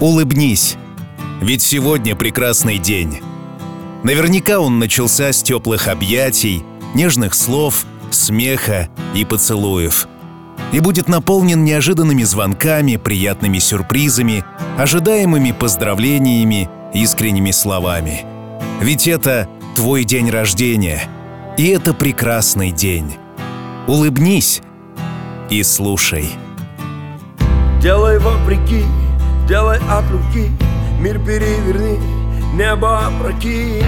Улыбнись, 0.00 0.76
ведь 1.40 1.62
сегодня 1.62 2.14
прекрасный 2.14 2.76
день. 2.76 3.20
Наверняка 4.02 4.60
он 4.60 4.78
начался 4.78 5.32
с 5.32 5.42
теплых 5.42 5.88
объятий, 5.88 6.62
нежных 6.94 7.34
слов, 7.34 7.86
смеха 8.10 8.88
и 9.14 9.24
поцелуев. 9.24 10.06
И 10.72 10.80
будет 10.80 11.08
наполнен 11.08 11.64
неожиданными 11.64 12.24
звонками, 12.24 12.96
приятными 12.96 13.58
сюрпризами, 13.58 14.44
ожидаемыми 14.76 15.52
поздравлениями, 15.52 16.68
искренними 16.92 17.50
словами. 17.50 18.26
Ведь 18.82 19.08
это 19.08 19.48
твой 19.74 20.04
день 20.04 20.28
рождения, 20.28 21.04
и 21.56 21.68
это 21.68 21.94
прекрасный 21.94 22.70
день. 22.70 23.14
Улыбнись 23.86 24.60
и 25.48 25.62
слушай. 25.62 26.28
Делай 27.80 28.18
вопреки, 28.18 28.84
делай 29.46 29.78
от 29.90 30.10
руки 30.10 30.50
Мир 30.98 31.18
переверни, 31.18 31.98
небо 32.54 33.06
опрокинь 33.06 33.84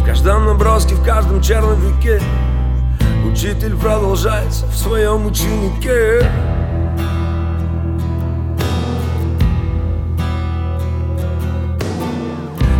В 0.00 0.04
каждом 0.04 0.46
наброске, 0.46 0.94
в 0.94 1.04
каждом 1.04 1.40
черновике 1.40 2.20
Учитель 3.30 3.76
продолжается 3.76 4.66
в 4.66 4.76
своем 4.76 5.26
ученике. 5.26 6.24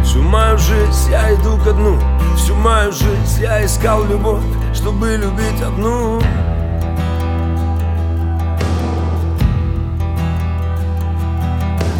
Всю 0.05 0.23
мою 0.23 0.57
жизнь 0.57 1.11
я 1.11 1.35
иду 1.35 1.59
ко 1.63 1.73
дну 1.73 1.99
Всю 2.37 2.55
мою 2.55 2.93
жизнь 2.93 3.43
я 3.43 3.65
искал 3.67 4.05
любовь 4.05 4.56
Чтобы 4.77 5.17
любить 5.17 5.63
одну. 5.63 6.21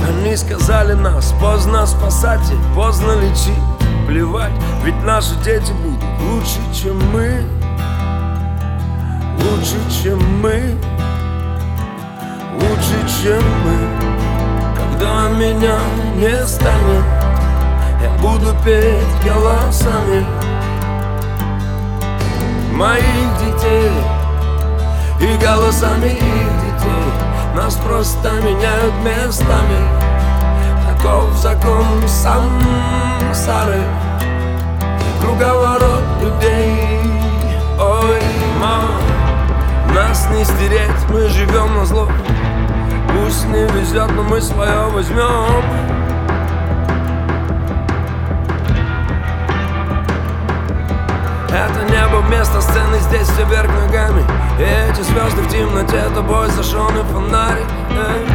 Они 0.07 0.37
сказали 0.37 0.93
нас 0.93 1.35
поздно 1.41 1.87
спасать 1.87 2.51
и 2.53 2.75
поздно 2.75 3.13
лечить. 3.21 3.55
Плевать, 4.07 4.53
ведь 4.85 5.03
наши 5.05 5.35
дети 5.43 5.73
будут 5.73 6.05
лучше, 6.21 6.61
чем 6.75 6.99
мы. 7.13 7.43
Лучше, 9.41 9.77
чем 10.03 10.19
мы. 10.41 10.77
Лучше, 12.55 13.23
чем 13.23 13.43
мы. 13.65 14.07
Когда 14.77 15.29
меня 15.31 15.79
не 16.17 16.47
станет 16.47 17.05
Я 18.03 18.11
буду 18.21 18.55
петь 18.65 19.25
голосами 19.25 20.25
Моих 22.77 23.39
детей. 23.39 23.91
И 25.19 25.37
голосами 25.43 26.09
их 26.09 26.21
детей. 26.21 27.07
Нас 27.55 27.75
просто 27.77 28.31
меняют 28.43 28.93
местами. 29.03 29.81
Таков 30.87 31.33
закон 31.39 31.87
сансары 32.07 33.83
Круговорот 35.23 36.05
людей. 36.21 37.01
Ой, 37.81 38.21
мама 38.61 39.01
Нас 39.95 40.29
не 40.31 40.45
стереть, 40.45 40.91
мы 41.09 41.29
живем 41.29 41.75
на 41.77 41.87
зло. 41.87 42.11
Пусть 43.09 43.47
не 43.47 43.67
везет, 43.69 44.11
но 44.15 44.23
мы 44.23 44.39
свое 44.39 44.91
возьмем 44.91 45.66
вместо 52.27 52.61
сцены, 52.61 52.99
здесь 53.01 53.29
все 53.29 53.45
вверх 53.45 53.69
ногами. 53.69 54.25
И 54.59 54.63
эти 54.63 55.01
звезды 55.03 55.43
в 55.43 55.49
темноте, 55.49 56.03
тобой 56.15 56.49
зажженный 56.51 57.03
фонарик 57.05 57.67
Эй. 57.91 58.27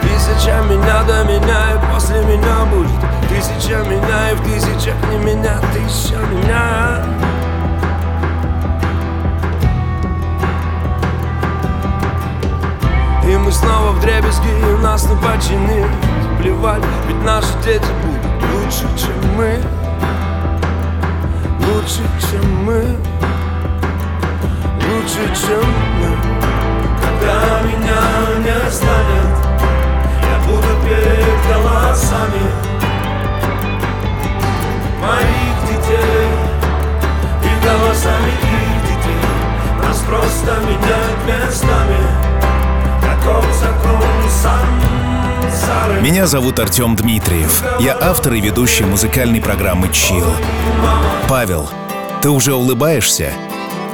Тысяча 0.00 0.62
меня 0.68 1.02
до 1.04 1.24
меня 1.24 1.74
и 1.74 1.92
после 1.92 2.22
меня 2.24 2.64
будет. 2.72 2.90
Тысяча 3.28 3.78
меня 3.84 4.30
и 4.32 4.34
в 4.34 4.42
тысячах 4.42 4.94
не 5.10 5.18
меня 5.18 5.58
Тысяча 5.72 6.16
меня. 6.16 7.04
И 13.24 13.36
мы 13.36 13.52
снова 13.52 13.92
в 13.92 14.00
дребезги, 14.00 14.48
и 14.48 14.82
нас 14.82 15.08
не 15.08 15.14
починить 15.16 16.09
Плевать, 16.40 16.82
ведь 17.06 17.22
наши 17.22 17.52
дети 17.62 17.84
будут 18.02 18.50
лучше, 18.54 18.88
чем 18.96 19.36
мы. 19.36 19.60
Лучше, 21.66 22.00
чем 22.30 22.64
мы. 22.64 22.80
Лучше, 24.88 25.26
чем 25.36 25.62
мы. 25.98 26.16
Когда 27.02 27.60
меня 27.60 28.00
не 28.38 28.70
станет 28.70 29.36
Я 30.22 30.46
буду 30.46 30.68
петь 30.82 31.54
голосами 31.54 32.44
Моих 35.02 35.56
детей 35.68 36.28
И 37.42 37.66
голосами 37.66 38.30
их 38.30 38.82
детей. 38.88 39.82
Нас 39.82 39.98
просто 39.98 40.56
меняют 40.62 41.20
местами. 41.26 42.30
Закон 43.02 43.44
сансары 43.52 43.79
Меня 46.02 46.26
зовут 46.26 46.58
Артем 46.58 46.94
Дмитриев. 46.94 47.62
Я 47.80 47.96
автор 48.00 48.34
и 48.34 48.40
ведущий 48.40 48.84
музыкальной 48.84 49.40
программы 49.40 49.90
«Чил». 49.92 50.26
Павел, 51.28 51.70
ты 52.20 52.28
уже 52.28 52.54
улыбаешься? 52.54 53.32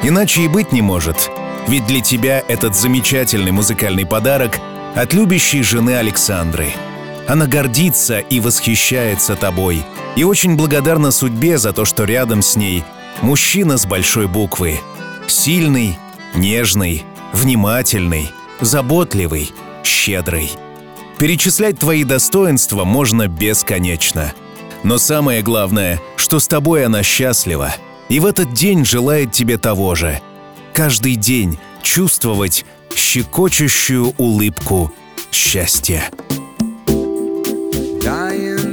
Иначе 0.03 0.43
и 0.43 0.49
быть 0.49 0.73
не 0.73 0.83
может. 0.83 1.31
Ведь 1.69 1.87
для 1.87 2.01
тебя 2.01 2.43
этот 2.49 2.75
замечательный 2.75 3.53
музыкальный 3.53 4.05
подарок 4.05 4.59
от 4.95 5.13
любящей 5.15 5.63
жены 5.63 5.97
Александры. 5.97 6.73
Она 7.29 7.47
гордится 7.47 8.19
и 8.19 8.41
восхищается 8.41 9.37
тобой. 9.37 9.85
И 10.17 10.25
очень 10.25 10.57
благодарна 10.57 11.11
судьбе 11.11 11.59
за 11.59 11.73
то, 11.73 11.85
что 11.85 12.05
рядом 12.05 12.43
с 12.43 12.57
ней 12.57 12.85
мужчина 13.21 13.79
с 13.79 13.87
большой 13.87 14.27
буквы. 14.27 14.81
Сильный, 15.27 15.99
нежный, 16.35 17.05
внимательный, 17.33 18.33
заботливый, 18.61 19.53
щедрый. 19.83 20.51
Перечислять 21.19 21.79
твои 21.79 22.05
достоинства 22.05 22.85
можно 22.85 23.27
бесконечно. 23.27 24.35
Но 24.83 24.99
самое 24.99 25.43
главное, 25.43 26.01
что 26.17 26.39
с 26.39 26.47
тобой 26.47 26.85
она 26.85 27.03
счастлива. 27.03 27.75
И 28.09 28.21
в 28.21 28.27
этот 28.27 28.53
день 28.53 28.85
желает 28.85 29.33
тебе 29.33 29.57
того 29.57 29.95
же. 29.95 30.21
Каждый 30.75 31.17
день 31.17 31.59
чувствовать 31.83 32.67
щекочущую 32.95 34.13
улыбку 34.19 34.93
счастья. 35.33 36.11
Dying 38.03 38.66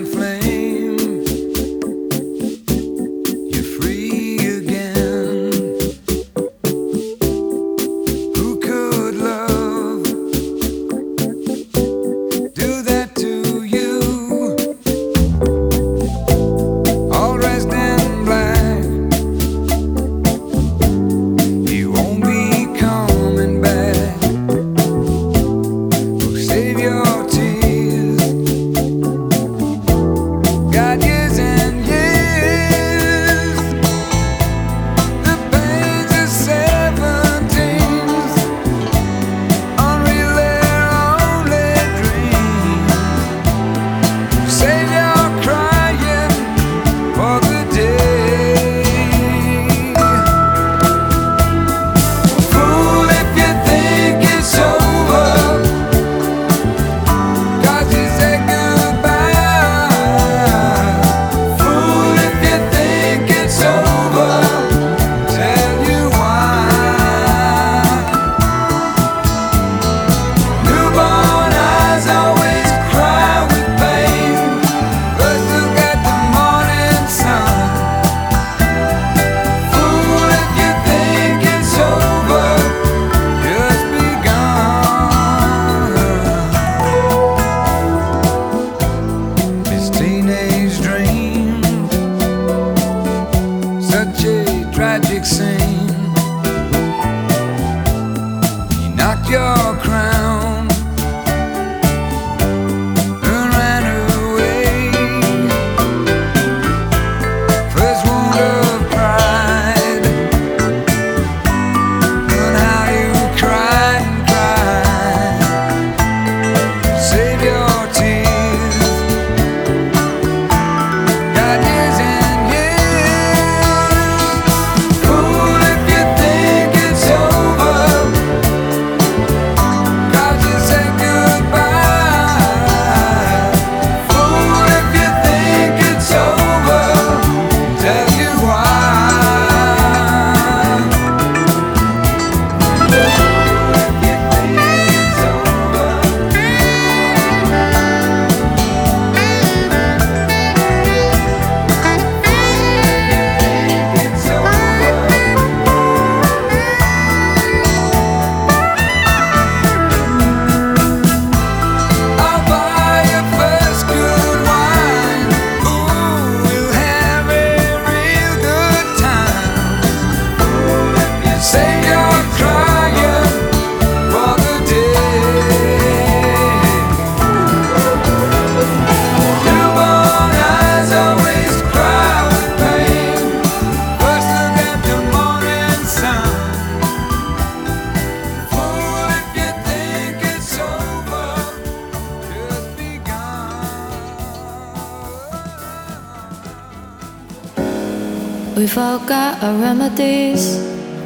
We've 198.93 199.01
all 199.01 199.07
got 199.07 199.41
our 199.41 199.55
remedies 199.55 200.59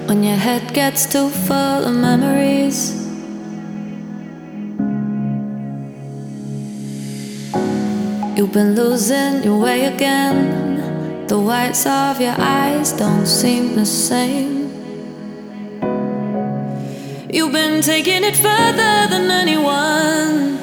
when 0.08 0.22
your 0.22 0.36
head 0.36 0.74
gets 0.74 1.06
too 1.06 1.30
full 1.30 1.86
of 1.88 1.96
memories. 1.96 2.92
You've 8.36 8.52
been 8.52 8.76
losing 8.76 9.42
your 9.42 9.58
way 9.58 9.86
again. 9.86 11.28
The 11.28 11.40
whites 11.40 11.86
of 11.86 12.20
your 12.20 12.36
eyes 12.38 12.92
don't 12.92 13.26
seem 13.26 13.76
the 13.76 13.86
same. 13.86 14.68
You've 17.32 17.54
been 17.54 17.82
taking 17.82 18.26
it 18.26 18.36
further 18.36 19.08
than 19.08 19.32
anyone. 19.32 20.58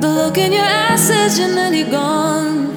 The 0.00 0.08
look 0.08 0.36
in 0.36 0.50
your 0.50 0.64
eyes 0.64 1.38
you're 1.38 1.54
nearly 1.54 1.84
gone. 1.84 2.75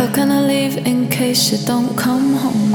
How 0.00 0.10
can 0.14 0.32
I 0.32 0.40
leave 0.40 0.78
in 0.86 1.10
case 1.10 1.52
you 1.52 1.58
don't 1.66 1.94
come 1.94 2.32
home? 2.32 2.74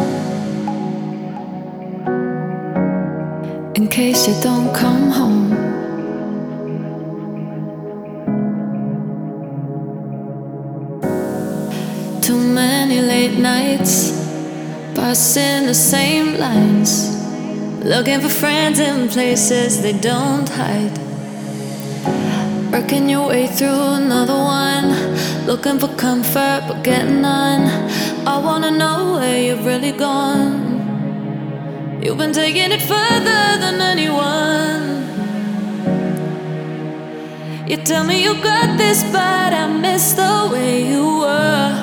In 3.74 3.88
case 3.88 4.28
you 4.28 4.36
don't 4.44 4.72
come 4.76 5.10
home. 5.10 5.50
Too 12.22 12.38
many 12.38 13.02
late 13.02 13.40
nights, 13.40 14.12
passing 14.94 15.66
the 15.66 15.74
same 15.74 16.38
lines, 16.38 17.10
looking 17.84 18.22
for 18.22 18.30
friends 18.30 18.78
in 18.78 19.10
places 19.10 19.82
they 19.82 19.94
don't 19.94 20.48
hide. 20.48 20.96
Working 22.72 23.10
your 23.10 23.30
way 23.30 23.48
through 23.48 23.96
another 24.04 24.38
one, 24.38 25.05
looking 25.46 25.78
for 25.78 25.88
comfort 25.96 26.64
but 26.68 26.84
getting 26.84 27.22
none. 27.22 27.64
I 28.28 28.38
wanna 28.40 28.72
know 28.72 29.14
where 29.14 29.40
you've 29.42 29.66
really 29.66 29.92
gone. 29.92 30.54
You've 32.02 32.18
been 32.18 32.34
taking 32.34 32.72
it 32.72 32.82
further 32.82 33.44
than 33.64 33.80
anyone. 33.80 35.06
You 37.68 37.78
tell 37.78 38.04
me 38.04 38.24
you 38.24 38.34
got 38.42 38.78
this, 38.78 39.04
but 39.12 39.54
I 39.54 39.68
miss 39.68 40.14
the 40.14 40.50
way 40.52 40.88
you 40.88 41.20
were. 41.20 41.74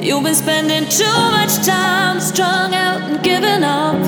You've 0.00 0.22
been 0.24 0.34
spending 0.34 0.88
too 0.88 1.18
much 1.36 1.54
time 1.66 2.20
strung 2.20 2.74
out 2.74 3.02
and 3.02 3.22
giving 3.22 3.62
up. 3.62 4.00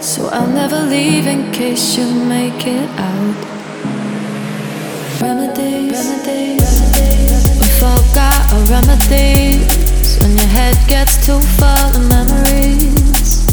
So 0.00 0.28
I'll 0.28 0.46
never 0.46 0.80
leave 0.82 1.26
in 1.26 1.52
case 1.52 1.98
you 1.98 2.06
make 2.12 2.66
it 2.66 2.90
out. 2.98 3.57
Remedies, 5.20 6.06
remedies, 6.06 7.50
we've 7.58 7.82
all 7.82 8.02
got 8.14 8.38
our 8.52 8.62
remedies 8.70 10.16
when 10.20 10.36
your 10.36 10.46
head 10.46 10.76
gets 10.86 11.26
too 11.26 11.40
full 11.58 11.66
of 11.66 12.08
memories. 12.08 13.44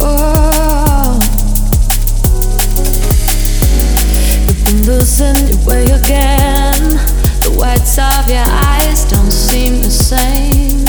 Oh, 0.00 1.18
you've 4.46 4.64
been 4.64 4.86
losing 4.86 5.48
your 5.48 5.66
way 5.66 5.84
again. 5.86 6.98
The 7.42 7.52
whites 7.58 7.98
of 7.98 8.28
your 8.30 8.46
eyes 8.46 9.04
don't 9.10 9.32
seem 9.32 9.82
the 9.82 9.90
same. 9.90 10.86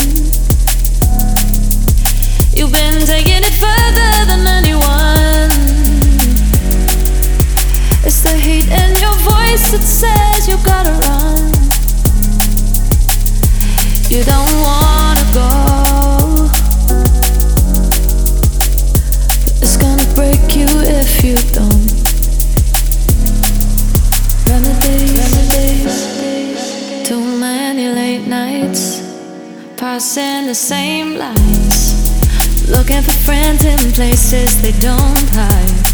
You've 2.54 2.72
been 2.72 3.04
taking 3.04 3.42
it 3.42 3.54
further 3.58 4.26
than 4.26 4.46
anyone. 4.46 5.19
It's 8.02 8.22
the 8.22 8.34
heat 8.34 8.66
in 8.66 8.96
your 8.96 9.14
voice 9.16 9.70
that 9.72 9.82
says 9.82 10.48
you 10.48 10.56
gotta 10.64 10.92
run. 11.06 11.52
You 14.08 14.24
don't 14.24 14.54
wanna 14.62 15.24
go. 15.34 16.48
It's 19.60 19.76
gonna 19.76 20.06
break 20.14 20.56
you 20.56 20.66
if 20.66 21.22
you 21.22 21.36
don't. 21.52 21.92
Remedies. 24.48 25.28
Too 27.06 27.20
many 27.20 27.88
late 27.88 28.26
nights, 28.26 29.02
passing 29.76 30.46
the 30.46 30.54
same 30.54 31.16
lines, 31.16 31.94
looking 32.68 33.02
for 33.02 33.12
friends 33.12 33.64
in 33.64 33.92
places 33.92 34.62
they 34.62 34.72
don't 34.80 35.28
hide. 35.34 35.89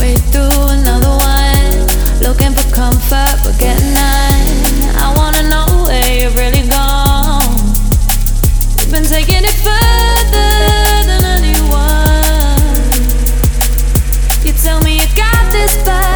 Way 0.00 0.16
through 0.32 0.48
another 0.48 1.10
one, 1.10 1.86
looking 2.22 2.54
for 2.54 2.64
comfort 2.74 3.36
but 3.44 3.54
getting 3.58 3.92
none. 3.92 4.96
I 4.96 5.12
wanna 5.14 5.42
know 5.50 5.66
where 5.84 6.10
you've 6.10 6.36
really 6.36 6.66
gone. 6.66 7.42
You've 8.78 8.90
been 8.90 9.04
taking 9.04 9.44
it 9.44 9.58
further 9.60 10.52
than 11.04 11.22
anyone. 11.36 12.64
You 14.42 14.52
tell 14.54 14.80
me 14.80 14.94
you 14.94 15.06
got 15.14 15.52
this, 15.52 15.76
but 15.84 16.09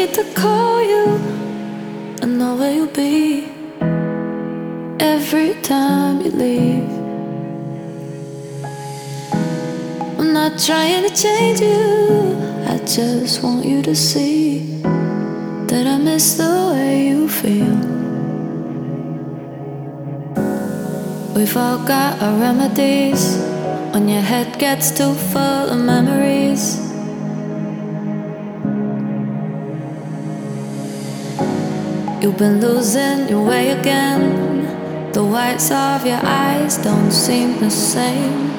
need 0.00 0.14
to 0.14 0.24
call 0.32 0.82
you. 0.82 1.04
I 2.22 2.26
know 2.26 2.56
where 2.56 2.72
you'll 2.72 2.96
be 3.06 3.48
every 4.98 5.52
time 5.60 6.22
you 6.22 6.30
leave. 6.30 6.90
I'm 10.18 10.32
not 10.32 10.52
trying 10.58 11.02
to 11.06 11.12
change 11.24 11.60
you. 11.60 12.34
I 12.72 12.78
just 12.96 13.42
want 13.42 13.66
you 13.66 13.82
to 13.82 13.94
see 13.94 14.80
that 15.70 15.84
I 15.86 15.98
miss 15.98 16.26
the 16.42 16.54
way 16.72 17.08
you 17.08 17.28
feel. 17.28 17.76
We've 21.36 21.56
all 21.56 21.80
got 21.94 22.22
our 22.22 22.36
remedies 22.40 23.36
when 23.92 24.08
your 24.08 24.22
head 24.22 24.58
gets 24.58 24.90
too 24.98 25.12
full 25.30 25.64
of 25.74 25.78
memories. 25.78 26.89
You've 32.22 32.36
been 32.36 32.60
losing 32.60 33.30
your 33.30 33.42
way 33.42 33.70
again. 33.70 35.10
The 35.12 35.24
whites 35.24 35.70
of 35.70 36.04
your 36.04 36.20
eyes 36.22 36.76
don't 36.76 37.10
seem 37.10 37.58
the 37.58 37.70
same. 37.70 38.50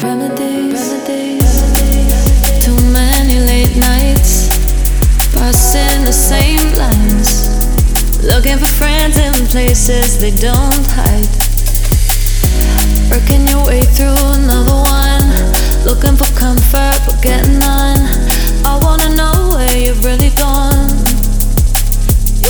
Remedies, 0.00 0.78
remedies. 0.78 2.64
Too 2.64 2.78
many 2.92 3.40
late 3.40 3.76
nights, 3.76 4.46
passing 5.34 6.04
the 6.04 6.12
same 6.12 6.62
lines, 6.78 7.50
looking 8.22 8.56
for 8.56 8.70
friends 8.78 9.18
in 9.18 9.34
places 9.48 10.20
they 10.20 10.30
don't 10.30 10.86
hide. 10.94 11.26
Working 13.10 13.44
your 13.48 13.66
way 13.66 13.82
through 13.82 14.14
another 14.38 14.78
one, 14.86 15.26
looking 15.84 16.14
for 16.14 16.30
comfort 16.38 16.94
but 17.04 17.20
getting 17.20 17.58
none. 17.58 17.98
I 18.64 18.78
wanna 18.84 19.16
know 19.16 19.56
where 19.56 19.76
you've 19.76 20.04
really 20.04 20.30
gone 20.30 20.77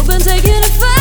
been 0.08 0.20
taking 0.20 0.54
a 0.54 0.70
fight. 0.80 0.97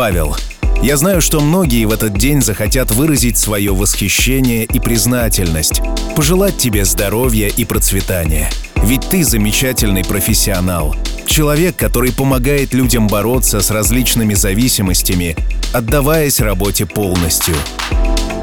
Павел, 0.00 0.34
я 0.82 0.96
знаю, 0.96 1.20
что 1.20 1.40
многие 1.40 1.84
в 1.84 1.92
этот 1.92 2.14
день 2.14 2.40
захотят 2.40 2.90
выразить 2.90 3.36
свое 3.36 3.74
восхищение 3.74 4.64
и 4.64 4.80
признательность, 4.80 5.82
пожелать 6.16 6.56
тебе 6.56 6.86
здоровья 6.86 7.48
и 7.48 7.66
процветания. 7.66 8.48
Ведь 8.76 9.06
ты 9.10 9.22
замечательный 9.22 10.02
профессионал. 10.02 10.96
Человек, 11.26 11.76
который 11.76 12.12
помогает 12.12 12.72
людям 12.72 13.08
бороться 13.08 13.60
с 13.60 13.70
различными 13.70 14.32
зависимостями, 14.32 15.36
отдаваясь 15.74 16.40
работе 16.40 16.86
полностью. 16.86 17.54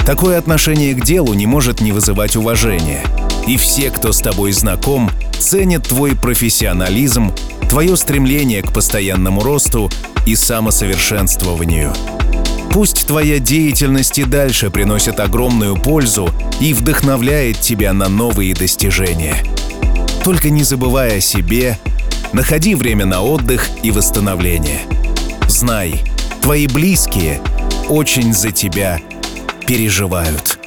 Такое 0.06 0.38
отношение 0.38 0.94
к 0.94 1.04
делу 1.04 1.34
не 1.34 1.48
может 1.48 1.82
не 1.82 1.92
вызывать 1.92 2.36
уважения. 2.36 3.02
И 3.48 3.58
все, 3.58 3.90
кто 3.90 4.12
с 4.12 4.20
тобой 4.20 4.52
знаком, 4.52 5.10
ценят 5.40 5.88
твой 5.88 6.16
профессионализм, 6.16 7.34
твое 7.68 7.98
стремление 7.98 8.62
к 8.62 8.72
постоянному 8.72 9.42
росту 9.42 9.90
и 10.28 10.36
самосовершенствованию. 10.36 11.94
Пусть 12.72 13.08
твоя 13.08 13.40
деятельность 13.40 14.20
и 14.20 14.26
дальше 14.26 14.70
приносит 14.70 15.22
огромную 15.22 15.78
пользу 15.78 16.30
и 16.60 16.74
вдохновляет 16.74 17.62
тебя 17.62 17.94
на 17.94 18.10
новые 18.10 18.54
достижения. 18.54 19.38
Только 20.26 20.50
не 20.50 20.64
забывай 20.64 21.18
о 21.18 21.22
себе, 21.22 21.80
находи 22.34 22.76
время 22.76 23.06
на 23.06 23.22
отдых 23.22 23.70
и 23.84 23.92
восстановление. 23.92 24.82
Знай, 25.48 26.02
твои 26.42 26.68
близкие 26.68 27.40
очень 27.88 28.34
за 28.34 28.52
тебя 28.52 29.00
переживают. 29.66 30.60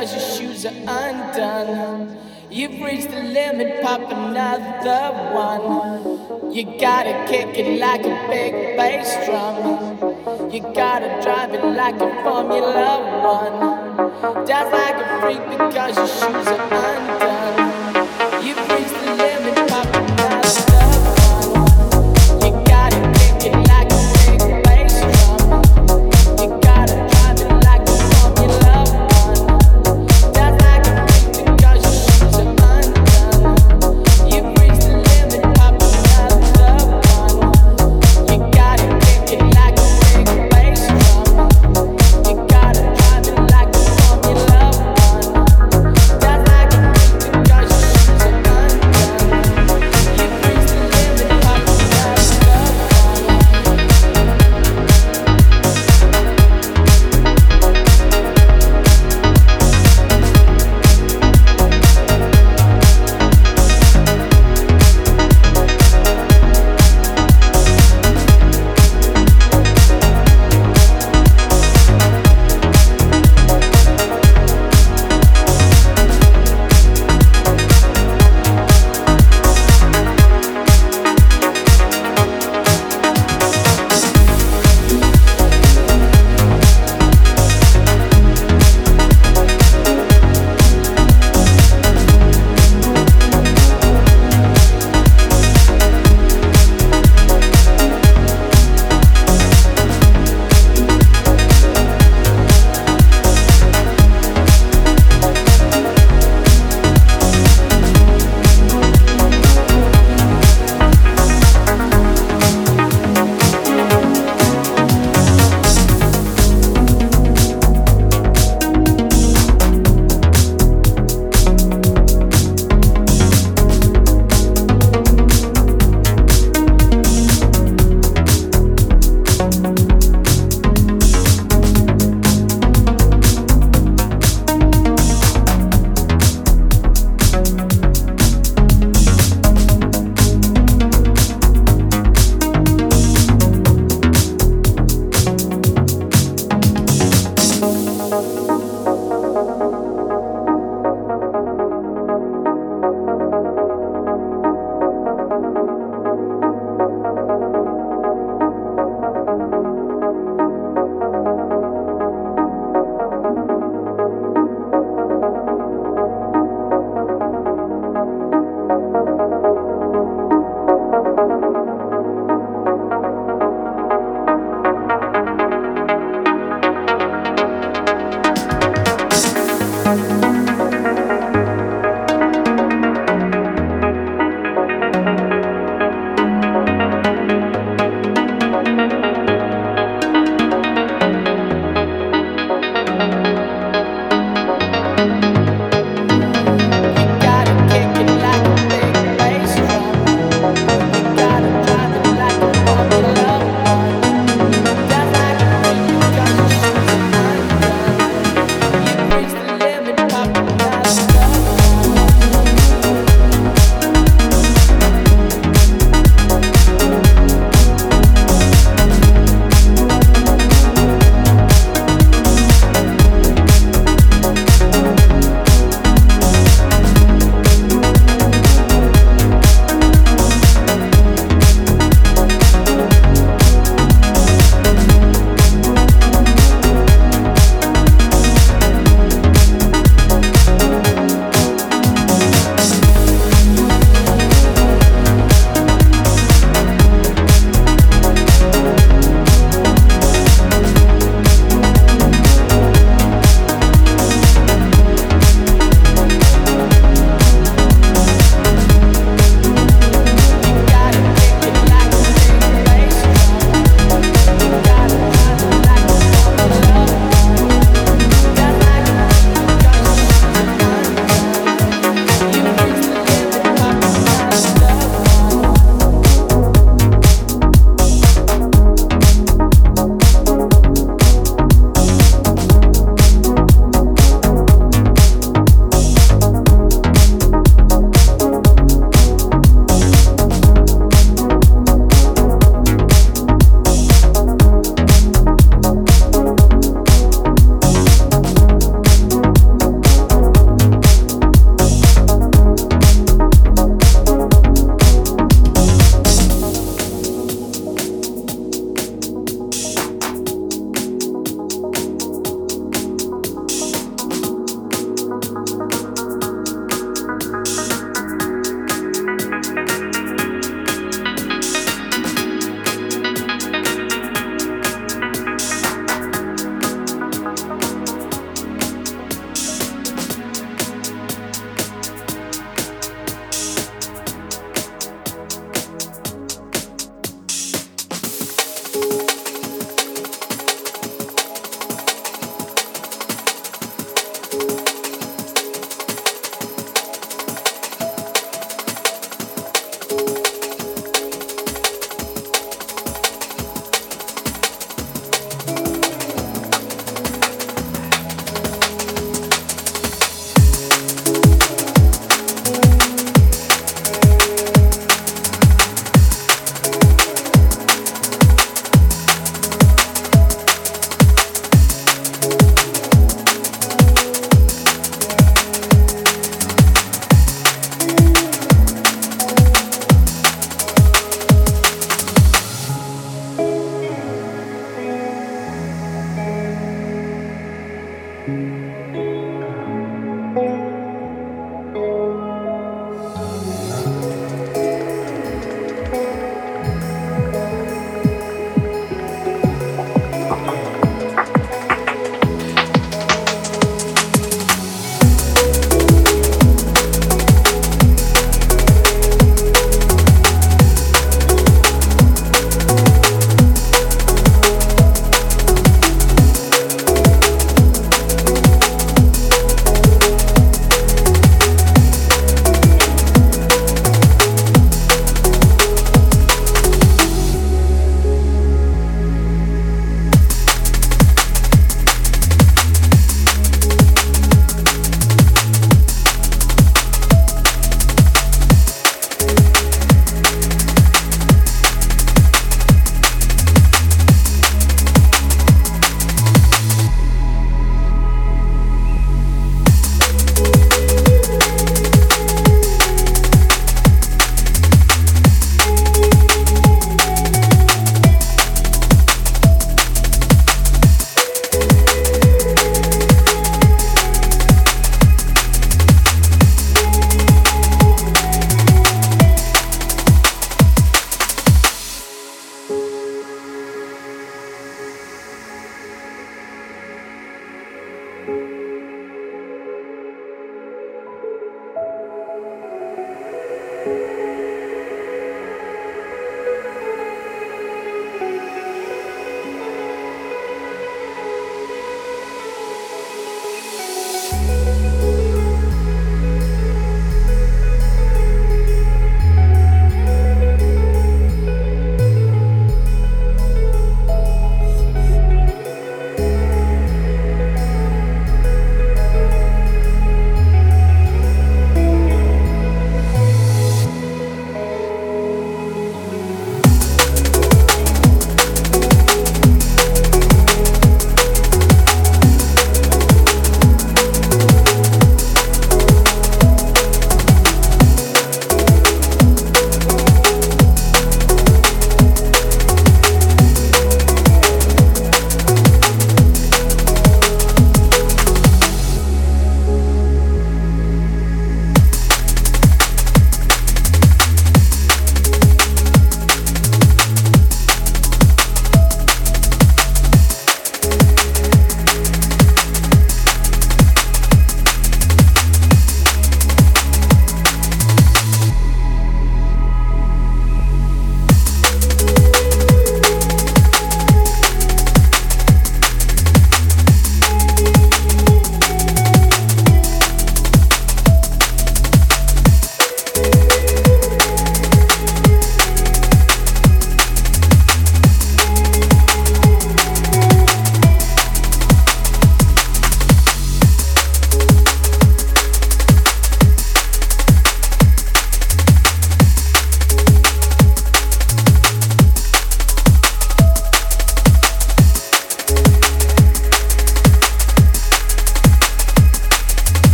cause 0.00 0.12
your 0.12 0.20
shoes 0.36 0.66
are 0.66 1.08
undone. 1.08 2.18
You've 2.50 2.82
reached 2.82 3.10
the 3.10 3.22
limit, 3.22 3.82
pop 3.82 4.00
another 4.00 5.04
one. 5.32 6.52
You 6.54 6.64
gotta 6.78 7.14
kick 7.30 7.56
it 7.56 7.80
like 7.80 8.04
a 8.04 8.28
big 8.28 8.76
bass 8.76 9.08
drum. 9.24 10.52
You 10.52 10.60
gotta 10.74 11.18
drive 11.22 11.54
it 11.54 11.64
like 11.64 11.94
a 11.94 12.10
Formula 12.22 12.90
One. 13.24 14.44
Dance 14.44 14.70
like 14.70 14.98
a 15.04 15.20
freak 15.22 15.44
because 15.50 15.96
your 15.96 16.06
shoes 16.06 16.46
are 16.46 16.64
undone. 16.72 17.35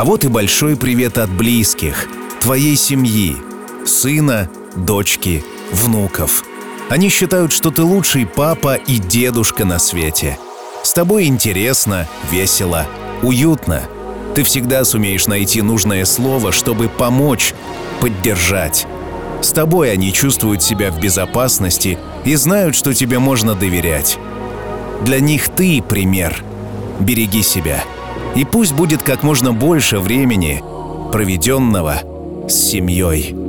А 0.00 0.04
вот 0.06 0.24
и 0.24 0.28
большой 0.28 0.78
привет 0.78 1.18
от 1.18 1.28
близких, 1.28 2.08
твоей 2.40 2.74
семьи, 2.74 3.36
сына, 3.84 4.48
дочки, 4.74 5.44
внуков. 5.72 6.42
Они 6.88 7.10
считают, 7.10 7.52
что 7.52 7.70
ты 7.70 7.82
лучший 7.82 8.24
папа 8.24 8.76
и 8.76 8.96
дедушка 8.96 9.66
на 9.66 9.78
свете. 9.78 10.38
С 10.82 10.94
тобой 10.94 11.26
интересно, 11.26 12.08
весело, 12.30 12.86
уютно. 13.22 13.82
Ты 14.34 14.42
всегда 14.42 14.84
сумеешь 14.84 15.26
найти 15.26 15.60
нужное 15.60 16.06
слово, 16.06 16.50
чтобы 16.50 16.88
помочь, 16.88 17.52
поддержать. 18.00 18.86
С 19.42 19.52
тобой 19.52 19.92
они 19.92 20.14
чувствуют 20.14 20.62
себя 20.62 20.90
в 20.90 20.98
безопасности 20.98 21.98
и 22.24 22.36
знают, 22.36 22.74
что 22.74 22.94
тебе 22.94 23.18
можно 23.18 23.54
доверять. 23.54 24.18
Для 25.04 25.20
них 25.20 25.50
ты 25.50 25.82
пример. 25.82 26.42
Береги 27.00 27.42
себя. 27.42 27.84
И 28.36 28.44
пусть 28.44 28.74
будет 28.74 29.02
как 29.02 29.22
можно 29.22 29.52
больше 29.52 29.98
времени, 29.98 30.62
проведенного 31.12 32.02
с 32.48 32.52
семьей. 32.52 33.39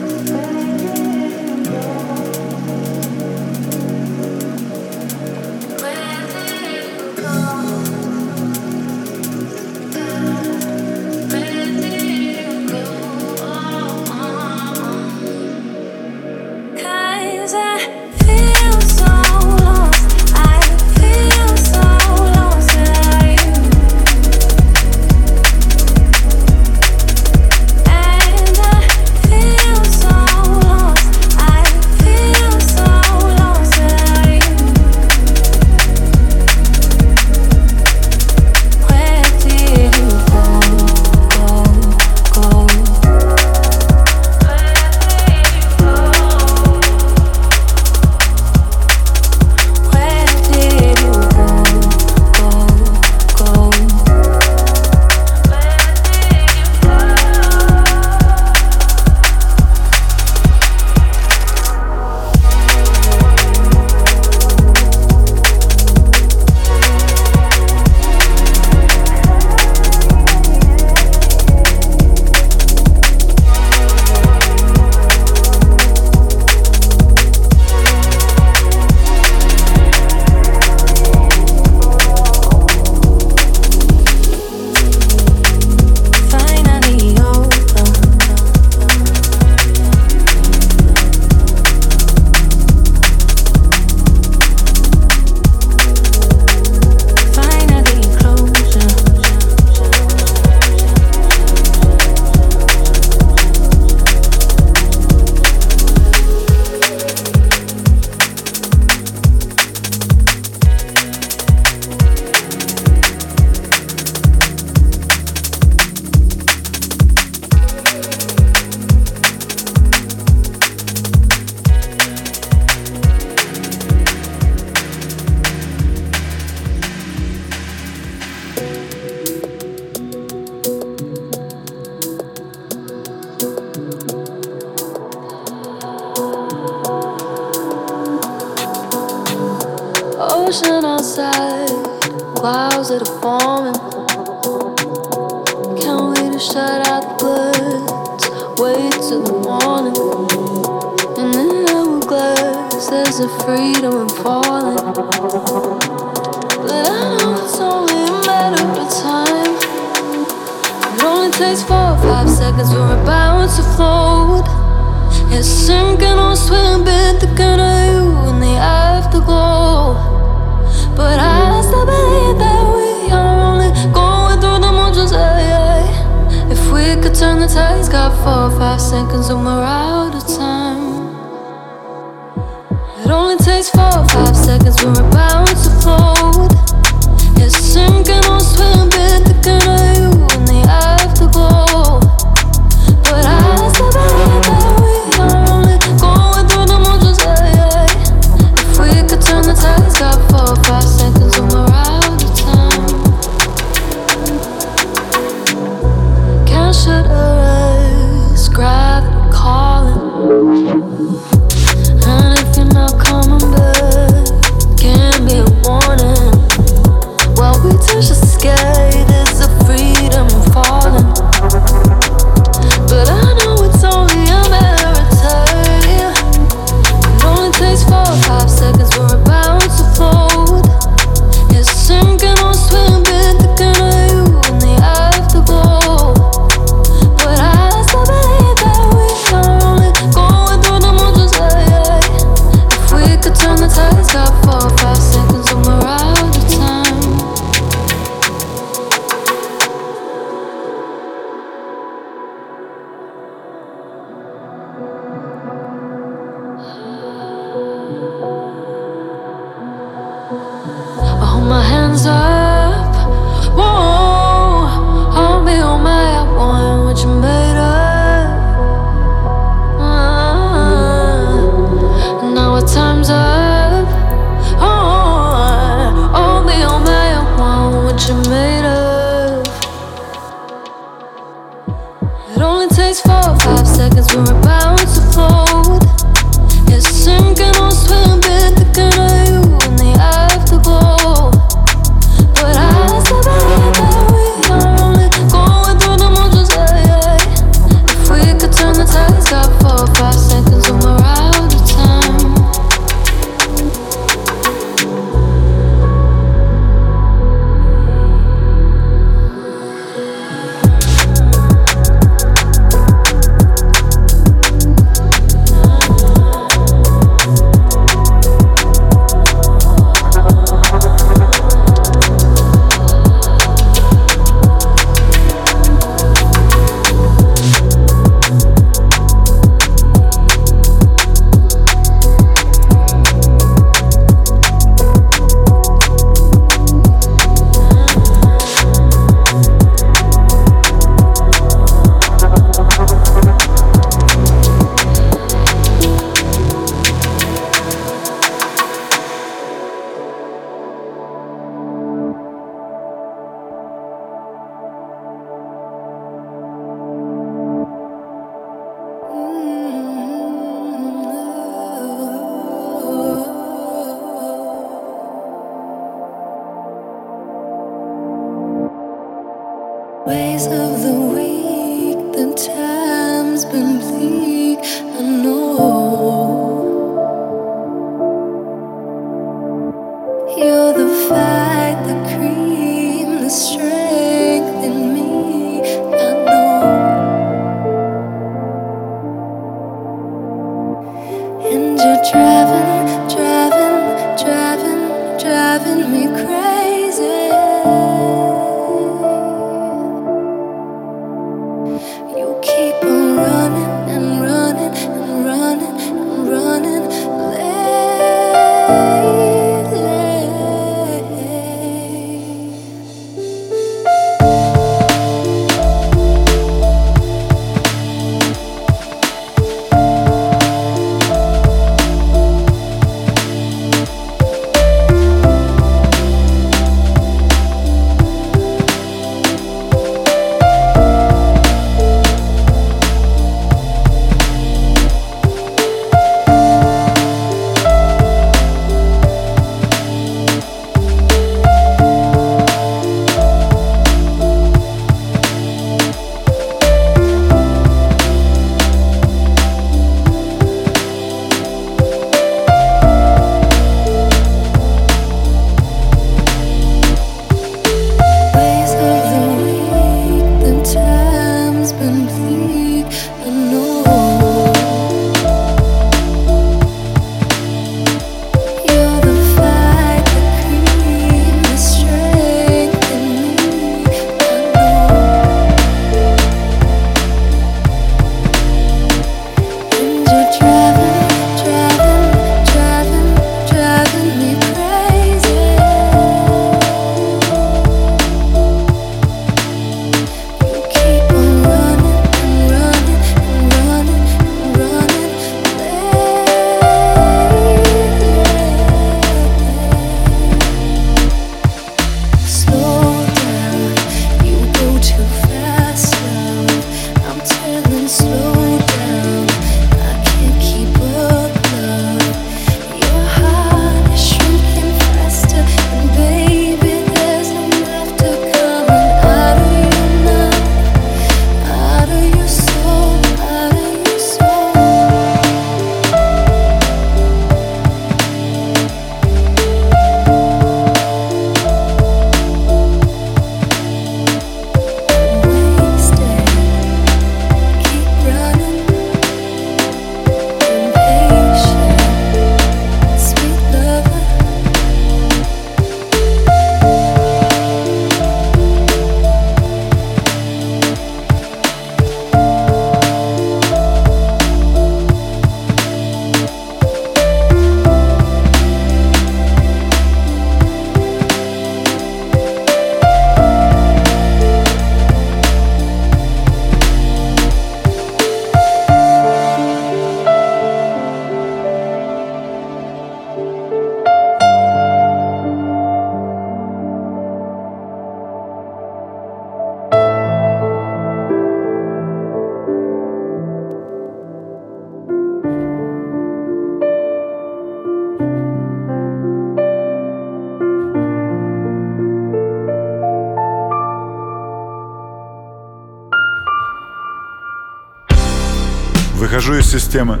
Выхожу 599.06 599.34
из 599.34 599.48
системы, 599.48 600.00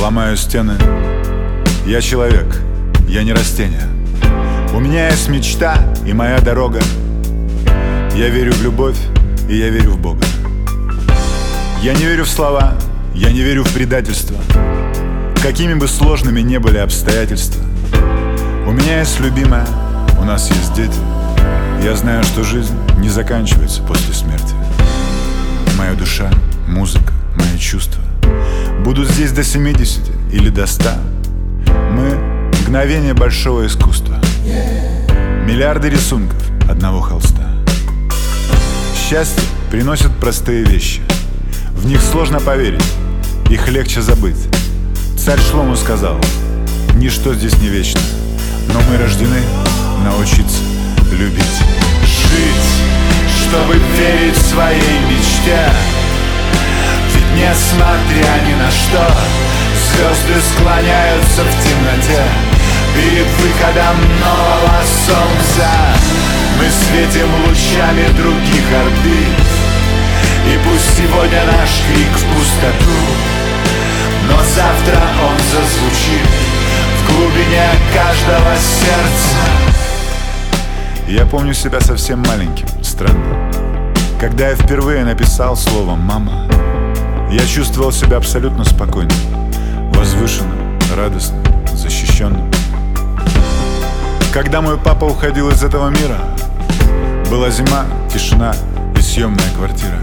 ломаю 0.00 0.36
стены. 0.36 0.74
Я 1.86 2.00
человек, 2.00 2.46
я 3.08 3.24
не 3.24 3.32
растение. 3.32 3.88
У 4.72 4.78
меня 4.78 5.08
есть 5.08 5.28
мечта 5.28 5.76
и 6.06 6.12
моя 6.12 6.38
дорога. 6.38 6.80
Я 8.14 8.28
верю 8.28 8.52
в 8.52 8.62
любовь, 8.62 8.96
и 9.48 9.56
я 9.56 9.70
верю 9.70 9.90
в 9.90 9.98
Бога. 9.98 10.24
Я 11.82 11.94
не 11.94 12.04
верю 12.04 12.26
в 12.26 12.28
слова, 12.28 12.74
я 13.12 13.32
не 13.32 13.40
верю 13.40 13.64
в 13.64 13.74
предательство. 13.74 14.36
Какими 15.42 15.74
бы 15.74 15.88
сложными 15.88 16.40
не 16.40 16.60
были 16.60 16.78
обстоятельства. 16.78 17.60
У 18.68 18.70
меня 18.70 19.00
есть 19.00 19.18
любимая, 19.18 19.66
у 20.20 20.24
нас 20.24 20.48
есть 20.50 20.72
дети. 20.74 21.00
Я 21.82 21.96
знаю, 21.96 22.22
что 22.22 22.44
жизнь 22.44 22.76
не 22.98 23.08
заканчивается 23.08 23.82
после 23.82 24.14
смерти. 24.14 24.54
Моя 25.76 25.94
душа, 25.94 26.30
музыка, 26.68 27.12
мои 27.34 27.58
чувства 27.58 28.03
Будут 28.82 29.08
здесь 29.10 29.32
до 29.32 29.44
70 29.44 30.00
или 30.32 30.48
до 30.48 30.66
100 30.66 30.90
Мы— 31.92 32.18
мгновение 32.62 33.14
большого 33.14 33.66
искусства. 33.66 34.18
Миллиарды 35.46 35.90
рисунков 35.90 36.38
одного 36.68 37.00
холста. 37.00 37.50
Счастье 38.96 39.44
приносит 39.70 40.10
простые 40.18 40.64
вещи. 40.64 41.00
В 41.74 41.86
них 41.86 42.00
сложно 42.00 42.40
поверить, 42.40 42.84
их 43.50 43.68
легче 43.68 44.00
забыть. 44.00 44.48
Царь 45.18 45.40
Шлому 45.40 45.76
сказал, 45.76 46.18
ничто 46.96 47.32
здесь 47.34 47.56
не 47.58 47.68
вечно 47.68 48.00
Но 48.68 48.80
мы 48.90 48.98
рождены 48.98 49.40
научиться 50.04 50.62
любить 51.12 51.44
Жить, 52.02 53.48
чтобы 53.48 53.74
верить 53.96 54.36
своей 54.36 55.00
мечте 55.08 55.70
несмотря 57.34 58.32
ни 58.46 58.54
на 58.54 58.70
что 58.70 59.06
Звезды 59.74 60.40
склоняются 60.40 61.42
в 61.42 61.52
темноте. 61.62 62.22
Перед 62.94 63.26
выходом 63.26 63.96
нового 64.20 64.80
солнца 65.06 65.68
Мы 66.58 66.66
светим 66.70 67.28
лучами 67.44 68.06
других 68.16 68.64
орбит 68.72 69.46
И 70.46 70.58
пусть 70.64 70.96
сегодня 70.96 71.44
наш 71.44 71.70
крик 71.88 72.12
в 72.12 72.24
пустоту 72.34 73.00
Но 74.28 74.36
завтра 74.54 75.02
он 75.22 75.36
зазвучит 75.50 76.28
В 76.98 77.12
глубине 77.12 77.68
каждого 77.92 78.54
сердца. 78.56 79.64
Я 81.08 81.26
помню 81.26 81.52
себя 81.52 81.80
совсем 81.80 82.22
маленьким, 82.22 82.68
странно. 82.82 83.50
Когда 84.20 84.50
я 84.50 84.56
впервые 84.56 85.04
написал 85.04 85.56
слово 85.56 85.96
«мама» 85.96 86.48
Я 87.34 87.44
чувствовал 87.48 87.90
себя 87.90 88.18
абсолютно 88.18 88.62
спокойным 88.62 89.16
Возвышенным, 89.92 90.78
радостным, 90.96 91.42
защищенным. 91.72 92.48
Когда 94.32 94.60
мой 94.60 94.78
папа 94.78 95.06
уходил 95.06 95.50
из 95.50 95.64
этого 95.64 95.88
мира 95.88 96.16
Была 97.28 97.50
зима, 97.50 97.86
тишина 98.12 98.54
и 98.96 99.00
съемная 99.00 99.50
квартира. 99.56 99.98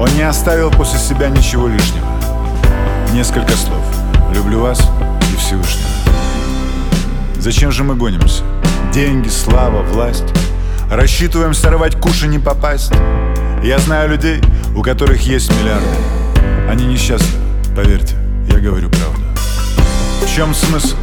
Он 0.00 0.08
не 0.14 0.22
оставил 0.22 0.70
после 0.70 0.98
себя 0.98 1.28
ничего 1.28 1.68
лишнего. 1.68 2.06
Несколько 3.12 3.52
слов. 3.52 3.84
«люблю 4.34 4.60
вас» 4.60 4.80
и 5.30 5.36
Всевышнего 5.36 5.90
Зачем 7.36 7.70
же 7.72 7.84
мы 7.84 7.94
гонимся? 7.94 8.42
Деньги, 8.94 9.28
слава, 9.28 9.82
власть. 9.82 10.32
Рассчитываем 10.90 11.52
сорвать 11.52 12.00
куш 12.00 12.22
и 12.22 12.26
не 12.26 12.38
попасть. 12.38 12.94
Я 13.62 13.78
знаю 13.78 14.08
людей, 14.08 14.40
у 14.74 14.82
которых 14.82 15.20
есть 15.26 15.52
миллиарды 15.60 16.21
Они 16.68 16.86
несчастны, 16.86 17.38
поверьте, 17.74 18.14
я 18.48 18.58
говорю 18.58 18.88
правду. 18.88 19.22
В 20.22 20.34
чем 20.34 20.54
смысл? 20.54 20.96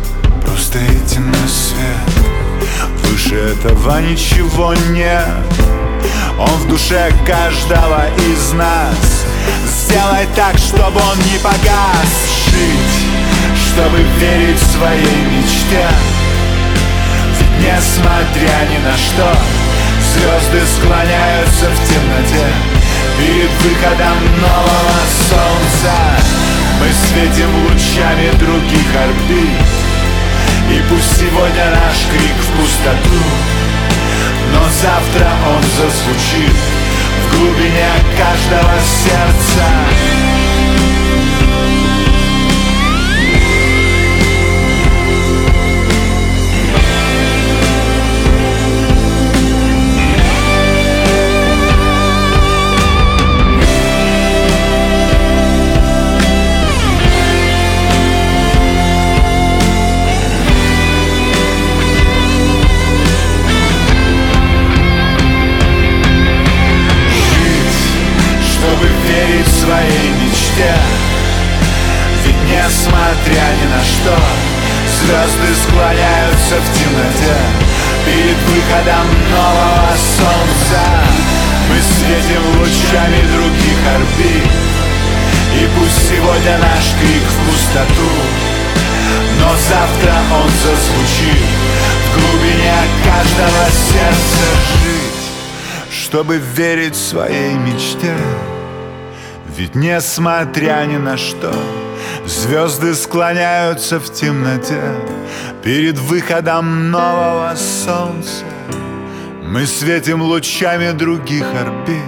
Просто 0.45 0.80
идти 0.80 1.20
на 1.20 1.47
свет. 1.47 2.26
Выше 3.03 3.36
этого 3.36 4.01
ничего 4.01 4.74
нет. 4.91 5.28
Он 6.39 6.49
в 6.49 6.68
душе 6.68 7.12
каждого 7.26 8.05
из 8.18 8.53
нас. 8.53 9.26
Сделай 9.66 10.28
так, 10.36 10.57
чтобы 10.57 10.99
он 10.99 11.18
не 11.32 11.38
погас. 11.39 12.10
Жить, 12.51 13.72
чтобы 13.72 13.97
верить 14.20 14.60
в 14.60 14.72
своей 14.78 15.26
мечте. 15.32 15.88
Несмотря 17.60 18.68
ни 18.70 18.84
на 18.84 18.95
что 18.95 19.38
Звезды 20.14 20.66
склоняются 20.66 21.66
в 21.70 21.88
темноте 21.88 22.68
Перед 23.20 23.51
выходом 23.63 24.17
нового 24.39 24.99
солнца 25.28 25.93
Мы 26.80 26.88
светим 26.88 27.53
лучами 27.65 28.32
других 28.39 28.95
орбит 28.95 29.67
И 30.72 30.82
пусть 30.89 31.17
сегодня 31.20 31.65
наш 31.72 31.97
крик 32.11 32.38
в 32.38 32.57
пустоту 32.57 33.24
Но 34.53 34.63
завтра 34.82 35.32
он 35.53 35.61
зазвучит 35.63 36.55
В 37.26 37.38
глубине 37.38 37.89
каждого 38.17 38.80
сердца 38.80 40.38
Звезды 75.20 75.53
склоняются 75.53 76.55
в 76.55 76.80
темноте. 76.80 77.36
Перед 78.05 78.38
выходом 78.38 79.07
нового 79.30 79.93
солнца 80.15 80.82
Мы 81.70 81.76
светим 81.82 82.41
лучами 82.57 83.22
других 83.34 83.80
орбит. 83.95 84.51
И 85.55 85.67
пусть 85.78 86.09
сегодня 86.09 86.57
наш 86.59 86.93
крик 87.01 87.24
в 87.24 87.49
пустоту 87.49 88.11
Но 89.39 89.49
завтра 89.67 90.15
он 90.32 90.49
зазвучит. 90.63 91.49
В 92.05 92.20
глубине 92.20 92.74
каждого 93.03 93.65
сердца 93.91 94.45
жить 94.84 96.01
Чтобы 96.01 96.38
верить 96.38 96.95
своей 96.95 97.55
мечте. 97.55 98.15
Ведь 99.57 99.76
несмотря 99.76 100.86
ни 100.86 100.95
на 100.95 101.17
что 101.17 101.53
Звезды 102.30 102.93
склоняются 102.93 103.99
в 103.99 104.13
темноте. 104.13 104.84
Перед 105.63 105.97
выходом 105.97 106.91
нового 106.91 107.55
солнца 107.55 108.45
Мы 109.41 109.65
светим 109.65 110.21
лучами 110.21 110.91
других 110.91 111.43
орбит. 111.59 112.03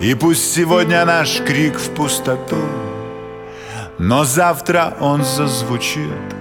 И 0.00 0.14
пусть 0.14 0.54
сегодня 0.54 1.04
наш 1.04 1.38
крик 1.38 1.78
в 1.78 1.94
пустоту 1.94 2.64
Но 3.98 4.24
завтра 4.24 4.96
он 4.98 5.22
зазвучит 5.24 6.34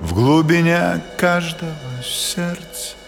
В 0.00 0.14
глубине 0.14 1.02
каждого 1.18 2.02
сердца 2.02 2.99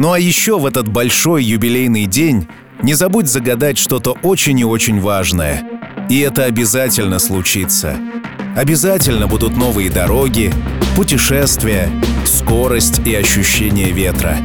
Ну 0.00 0.12
а 0.12 0.18
еще 0.18 0.58
в 0.58 0.64
этот 0.64 0.88
большой 0.88 1.44
юбилейный 1.44 2.06
день 2.06 2.48
не 2.82 2.94
забудь 2.94 3.28
загадать 3.28 3.76
что-то 3.76 4.16
очень 4.22 4.58
и 4.58 4.64
очень 4.64 4.98
важное. 4.98 5.62
И 6.08 6.20
это 6.20 6.46
обязательно 6.46 7.18
случится. 7.18 7.96
Обязательно 8.56 9.26
будут 9.26 9.58
новые 9.58 9.90
дороги, 9.90 10.54
путешествия, 10.96 11.90
скорость 12.24 13.00
и 13.06 13.14
ощущение 13.14 13.92
ветра. 13.92 14.38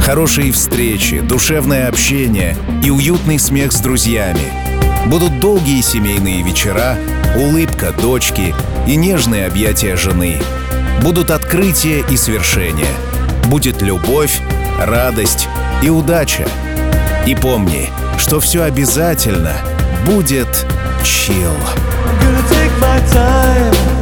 Хорошие 0.00 0.50
встречи, 0.50 1.20
душевное 1.20 1.86
общение 1.86 2.56
и 2.82 2.90
уютный 2.90 3.38
смех 3.38 3.70
с 3.70 3.78
друзьями. 3.78 4.52
Будут 5.06 5.38
долгие 5.38 5.82
семейные 5.82 6.42
вечера, 6.42 6.98
улыбка 7.36 7.92
дочки 7.92 8.52
и 8.88 8.96
нежные 8.96 9.46
объятия 9.46 9.94
жены. 9.94 10.38
Будут 11.00 11.30
открытия 11.30 12.04
и 12.10 12.16
свершения. 12.16 12.90
Будет 13.48 13.80
любовь, 13.82 14.40
радость 14.78 15.48
и 15.82 15.90
удача. 15.90 16.46
И 17.26 17.34
помни, 17.34 17.90
что 18.18 18.40
все 18.40 18.62
обязательно 18.62 19.54
будет 20.04 20.66
чил. 21.02 21.52
Gonna 22.20 22.42
take 22.48 22.72
my 22.80 23.00
time 23.12 23.95